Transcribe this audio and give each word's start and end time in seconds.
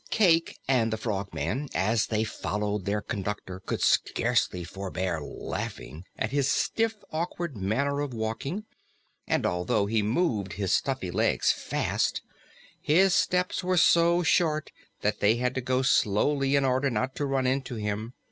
Cayke 0.09 0.57
and 0.67 0.91
the 0.91 0.97
Frogman, 0.97 1.69
as 1.75 2.07
they 2.07 2.23
followed 2.23 2.85
their 2.85 3.01
conductor, 3.03 3.59
could 3.59 3.83
scarce 3.83 4.47
forbear 4.47 5.21
laughing 5.21 6.05
at 6.17 6.31
his 6.31 6.51
stiff, 6.51 6.95
awkward 7.11 7.55
manner 7.55 7.99
of 8.01 8.11
walking, 8.11 8.65
and 9.27 9.45
although 9.45 9.85
he 9.85 10.01
moved 10.01 10.53
his 10.53 10.73
stuffy 10.73 11.11
legs 11.11 11.51
fast, 11.51 12.23
his 12.81 13.13
steps 13.13 13.63
were 13.63 13.77
so 13.77 14.23
short 14.23 14.71
that 15.01 15.19
they 15.19 15.35
had 15.35 15.53
to 15.53 15.61
go 15.61 15.83
slowly 15.83 16.55
in 16.55 16.65
order 16.65 16.89
not 16.89 17.13
to 17.17 17.25
run 17.27 17.45
into 17.45 17.75
him. 17.75 18.15